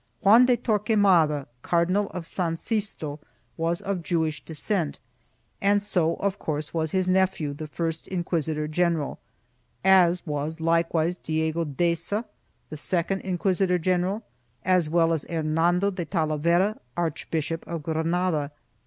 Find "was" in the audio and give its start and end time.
3.55-3.81, 6.73-6.89, 10.25-10.59